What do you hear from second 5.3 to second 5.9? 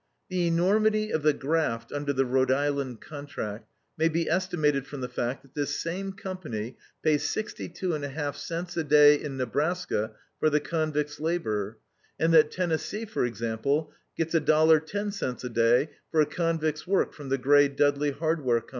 that this